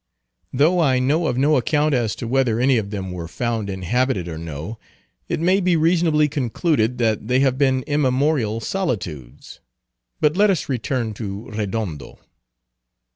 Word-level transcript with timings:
Though 0.51 0.79
I 0.79 0.97
know 0.97 1.27
of 1.27 1.37
no 1.37 1.57
account 1.57 1.93
as 1.93 2.15
to 2.15 2.27
whether 2.27 2.59
any 2.59 2.79
of 2.79 2.89
them 2.89 3.11
were 3.11 3.27
found 3.27 3.69
inhabited 3.69 4.27
or 4.27 4.39
no, 4.39 4.79
it 5.29 5.39
may 5.39 5.59
be 5.59 5.75
reasonably 5.75 6.27
concluded 6.27 6.97
that 6.97 7.27
they 7.27 7.41
have 7.41 7.59
been 7.59 7.83
immemorial 7.85 8.61
solitudes. 8.61 9.59
But 10.19 10.35
let 10.35 10.49
us 10.49 10.67
return 10.67 11.13
to 11.13 11.51
Redondo. 11.51 12.17